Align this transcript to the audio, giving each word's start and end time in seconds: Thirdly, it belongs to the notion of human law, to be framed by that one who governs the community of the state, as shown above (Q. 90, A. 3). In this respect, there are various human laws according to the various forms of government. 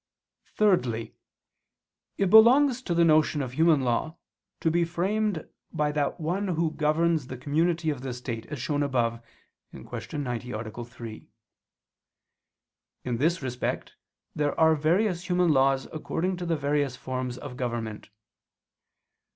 Thirdly, 0.55 1.13
it 2.17 2.31
belongs 2.31 2.81
to 2.81 2.95
the 2.95 3.05
notion 3.05 3.39
of 3.39 3.51
human 3.53 3.81
law, 3.81 4.17
to 4.59 4.71
be 4.71 4.83
framed 4.83 5.47
by 5.71 5.91
that 5.91 6.19
one 6.19 6.47
who 6.47 6.71
governs 6.73 7.27
the 7.27 7.37
community 7.37 7.91
of 7.91 8.01
the 8.01 8.11
state, 8.11 8.47
as 8.47 8.57
shown 8.57 8.81
above 8.81 9.21
(Q. 9.69 10.17
90, 10.19 10.51
A. 10.53 10.85
3). 10.85 11.27
In 13.03 13.17
this 13.17 13.43
respect, 13.43 13.95
there 14.35 14.59
are 14.59 14.73
various 14.73 15.25
human 15.29 15.49
laws 15.49 15.87
according 15.93 16.35
to 16.37 16.47
the 16.47 16.57
various 16.57 16.95
forms 16.95 17.37
of 17.37 17.55
government. 17.55 18.09